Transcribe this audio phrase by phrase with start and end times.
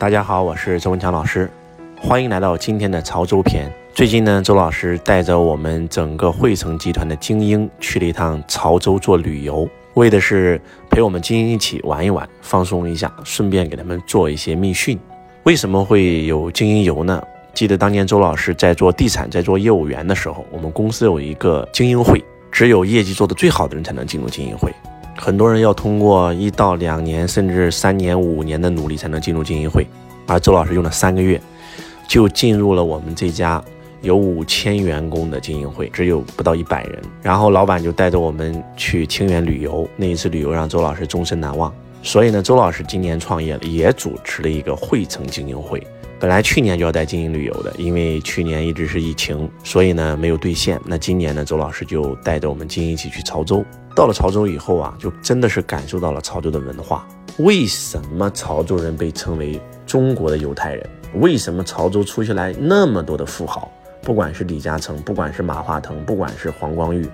[0.00, 1.50] 大家好，我是周文强老师，
[2.00, 3.70] 欢迎来到今天的潮州篇。
[3.92, 10.58] 最近呢，周老师带着我们整个汇成集团的精英去了一趟潮州做旅游，为的是
[10.88, 14.98] 陪我们精英一起玩一玩，放松一下，顺便给他们做一些密训。
[15.42, 17.22] 为什么会有精英游呢？
[17.52, 24.72] 记得当年周老师在做地产、在做业务员的时候，我们公司有一个精英会，只有业绩做得最好的人才能进入精英会。
[25.20, 29.86] 很多人要通过一到两年，甚至三年、五年的努力才能进入精英会，
[30.26, 31.38] 而周老师用了三个月，
[32.08, 33.62] 就进入了我们这家
[34.00, 36.98] 有五千员工的精英会，只有不到一百人。
[37.20, 41.70] 然后老板就带着我们去清远旅游，那一次旅游让周老师终身难忘。
[42.02, 45.86] 所以呢，周老师今年创业了，也主持了一个汇成精英会。
[46.18, 50.78] 本来去年就要带精英旅游的，因为去年一直是疫情，所以呢没有兑现。
[50.84, 53.64] 那今年呢，周老师就带着我们精英一起去潮州。
[53.94, 57.06] 到了潮州以后啊，就真的是感受到了潮州的文化。
[57.38, 60.88] 为什么潮州人被称为中国的犹太人？
[61.14, 63.70] 为什么潮州出下来那么多的富豪？
[64.02, 67.06] 不管是李嘉诚，不管是马化腾，不管是黄光裕，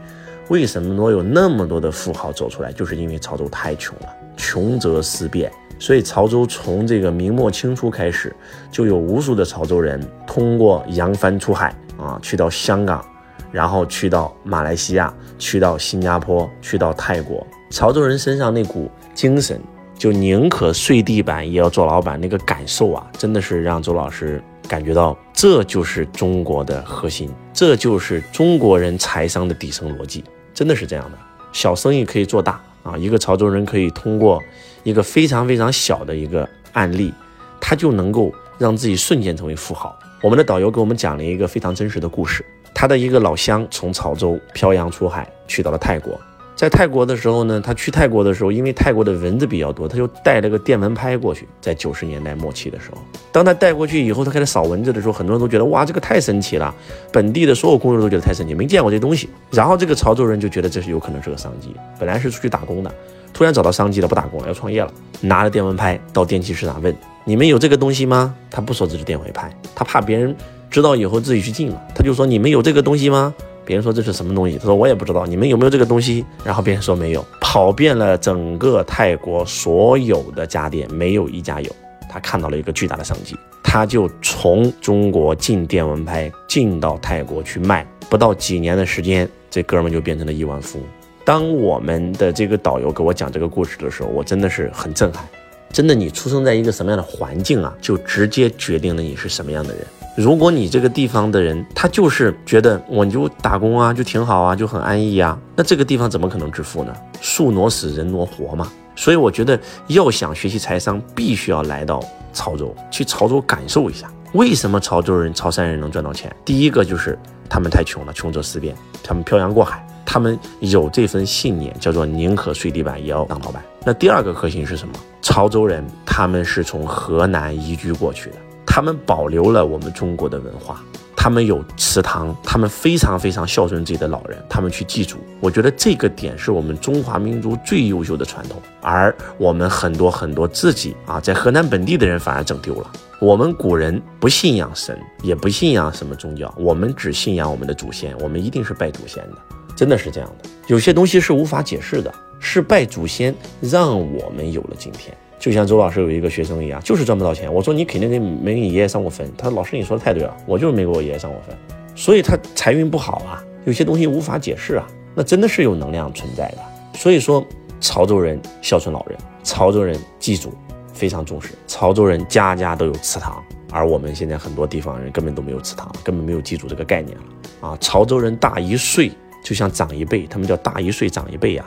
[0.48, 2.72] 为什么能有那么多的富豪走出来？
[2.72, 5.50] 就是因为潮州太穷了，穷则思变。
[5.78, 8.34] 所以潮州从这个明末清初开始，
[8.70, 13.04] 就有无数的潮州人通过扬帆出海啊，去到香港，
[13.52, 17.46] 然后去到马来西亚，去到新加坡，去到泰国。
[17.70, 19.60] 潮州人身上那股精神，
[19.98, 30.24] 就宁可睡地板也要做老板，那个感受啊，真的是让周老师感觉到，这就是中国的核心，这就是中国人财商的底层逻辑，
[30.56, 31.18] 真的是这样的。
[31.52, 34.42] 小生意可以做大啊，一个潮州人可以通过。
[34.82, 37.12] 一个非常非常小的一个案例，
[37.60, 39.98] 他就能够让自己瞬间成为富豪。
[40.22, 46.16] 我们的导游给我们讲了一个非常真实的故事，他的一个老乡从潮州漂洋出海去到了泰国。
[46.56, 51.46] 在泰国的时候呢，他去泰国的时候，因为泰国的蚊子比较多，他就带了个电蚊拍过去。
[51.60, 52.98] 在九十年代末期的时候，
[53.30, 56.74] 当他带过去以后，他开始扫蚊子的时候，很多人都觉得哇，这个太神奇了。
[57.12, 59.28] 本地的所有工人都觉得太神奇，没见过这东西。
[59.50, 62.90] 然后这个潮州人就觉得这是有可能是个商机，本来是出去打工的，
[63.34, 70.34] 突然找到商机了，不打工了，要创业了，拿着电蚊拍到电器市场问：“你们有这个东西吗？”他不说这是电蚊拍，他怕别人
[70.70, 73.34] 知道以后自己去进了，他就说：“你们有这个东西吗？”
[73.66, 74.56] 别人说这是什么东西？
[74.56, 76.24] 他说我也不知道，你们有没有这个东西？
[76.44, 81.70] 然后别人说没有，跑遍了整个泰国所有的家电，没有一家有。
[82.08, 90.86] 他看到了一个巨大的商机，他就从中国进电蚊拍进到泰国去卖，不到几年的时间，这哥们就变成了亿万富翁。
[91.24, 95.26] 当我们的这个导游给我讲这个故事的时候，我真的是很震撼。
[95.72, 99.84] 真的，你出生在一个什么样的环境啊，就直接决定了你是什么样的人。
[100.16, 106.94] 如果你这个地方的人，他就是觉得我就打工啊，就挺好啊，就很安逸啊，那这个地方怎么可能致富呢？
[107.20, 108.72] 树挪死，人挪活嘛。
[108.94, 116.34] 所以我觉得，要想学习财商，必须要来到潮州，去潮州感受一下，为什么潮州人、潮汕人能赚到钱。
[116.46, 123.62] 第一个就是他们太穷了，穷则思变，他们漂洋过海，他们有这份信念，叫做宁可睡地板也要当老板。
[123.84, 124.94] 那第二个核心是什么？
[125.20, 128.36] 潮州人他们是从河南移居过去的。
[128.66, 130.82] 他们保留了我们中国的文化，
[131.16, 135.16] 他们有祠堂，他们非常非常孝顺自己的老人，他们去祭祖。
[135.40, 142.90] 我觉得这个点是我们中华民族最优秀的传统，而我们很多很多自己啊，在河南本地的人反而整丢了。
[143.18, 149.36] 我们古人不信仰神，也不信仰什么宗教，我们只信仰我们的祖先，我们一定是拜祖先的，
[149.74, 150.50] 真的是这样的。
[150.66, 155.16] 有些东西是无法解释的，是拜祖先让我们有了今天。
[155.38, 157.52] 就像周老师有一个学生一样，就是赚不到钱。
[157.52, 159.30] 我说你肯定给没给你爷爷上过坟。
[159.36, 161.54] 他说老师你说的太对了，我就是没给我爷爷上过坟，
[161.94, 163.44] 所以他财运不好啊。
[163.64, 166.58] 有些东西无法解释啊，那真的是有能量存在的。
[166.94, 167.44] 所以说，
[167.80, 170.54] 潮州人孝顺老人，潮州人祭祖
[170.94, 177.76] 非常重视，潮州人家家都有祠堂，而我们现在很多地方人根本都没有祠堂，根本没有祭祖这个概念了啊。
[177.80, 179.10] 潮州人大一岁
[179.44, 181.64] 就像长一辈，他们叫大一岁长一辈呀。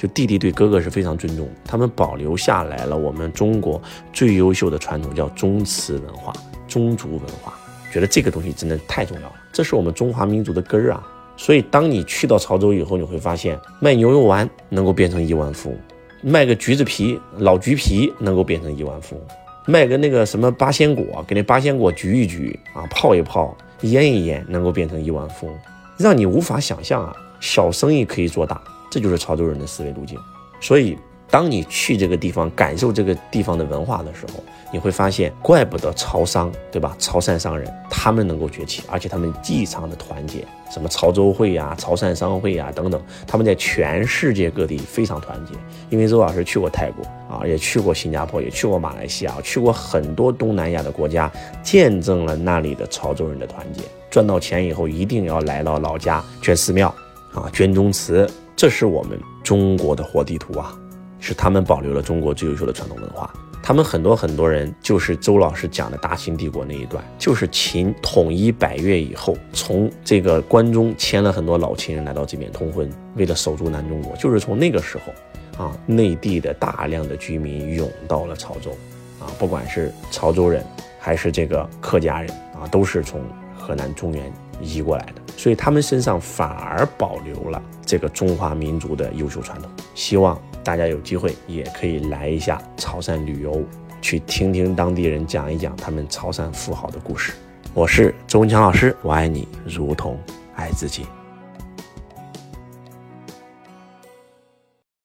[0.00, 3.78] 就弟弟对哥哥是非常尊重，他们保留下来了我们中国
[4.14, 6.32] 最优秀的传统，叫宗祠文化、
[6.66, 7.52] 宗族文化。
[7.92, 11.06] 觉得这个东西真的太重要了，这是我们中华民族的根儿啊。
[11.36, 15.78] 所以，当你去到潮州以后，你会发现卖牛肉丸能够变成亿万富翁，
[16.22, 19.24] 卖个橘子皮、老橘皮能够变成亿万富翁，
[19.66, 25.58] 卖个那个什么八仙果，给那八仙果焗一焗啊，泡一泡，腌一腌，能够变成亿万富翁，
[25.98, 27.12] 让你无法想象啊！
[27.38, 28.58] 小生意可以做大。
[28.90, 30.18] 这就是潮州人的思维路径，
[30.60, 30.98] 所以
[31.30, 34.42] 当你去这个地方感受这个地方的文化的时候，
[34.72, 36.96] 你会发现，怪不得潮商，对吧？
[36.98, 45.54] 潮汕商人他们能够崛起，而且他们异常的团结，什么潮州会呀、潮汕商会呀等等，他们在全世界各地非常团结。
[45.88, 51.30] 因为周老师去过泰国，啊，也去过新加坡，也去过马来西亚，去过很多东南亚的国家，
[51.62, 53.82] 见证了那里的潮州人的团结。
[54.10, 56.92] 赚到钱以后，一定要来到老家捐寺庙
[57.32, 58.28] 啊，捐宗祠，
[58.60, 60.78] 这是我们中国的活地图啊，
[61.18, 63.32] 是他们保留了中国最优秀的传统文化。
[63.62, 72.86] 他们很多很多人就是周老师讲的大秦帝国那一段，就是秦统一百越以后，从这个关中迁了很多老秦人来到这边通婚，
[73.16, 75.64] 为了守住南中国，就是从那个时候。
[75.64, 78.72] 啊，内地的大量的居民涌到了潮州，
[79.18, 80.62] 啊，不管是潮州人
[80.98, 82.30] 还是这个客家人
[82.60, 83.22] 啊，都是从
[83.58, 84.30] 河南中原
[84.60, 89.70] 移过来的，所以他们身上反而保留了这个中华民族的优秀传统。
[89.94, 93.62] 希望大家有机会也可以来一下潮汕旅游，
[94.00, 97.32] 去听听当地人讲一讲他们潮汕富豪的故事。
[97.72, 100.18] 我是周文强老师，我爱你如同
[100.56, 101.06] 爱自己。